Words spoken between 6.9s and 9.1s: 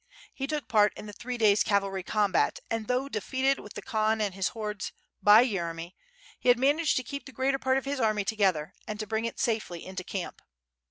to keep the greater part of his army together and to